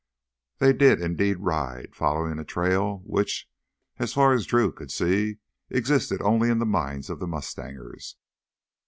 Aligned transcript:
They 0.57 0.73
did 0.73 0.99
indeed 0.99 1.37
ride, 1.41 1.93
following 1.95 2.39
a 2.39 2.43
trail 2.43 3.03
which, 3.05 3.47
as 3.99 4.13
far 4.15 4.33
as 4.33 4.47
Drew 4.47 4.71
could 4.71 4.89
see, 4.91 5.37
existed 5.69 6.23
only 6.23 6.49
in 6.49 6.57
the 6.57 6.65
minds 6.65 7.11
of 7.11 7.19
the 7.19 7.27
mustangers. 7.27 8.15